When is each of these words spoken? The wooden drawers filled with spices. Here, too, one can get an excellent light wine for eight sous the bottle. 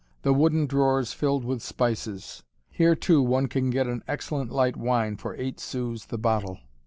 The 0.23 0.33
wooden 0.33 0.65
drawers 0.65 1.13
filled 1.13 1.45
with 1.45 1.61
spices. 1.61 2.41
Here, 2.71 2.95
too, 2.95 3.21
one 3.21 3.45
can 3.45 3.69
get 3.69 3.85
an 3.85 4.03
excellent 4.07 4.51
light 4.51 4.75
wine 4.75 5.15
for 5.15 5.35
eight 5.35 5.59
sous 5.59 6.05
the 6.05 6.17
bottle. 6.17 6.57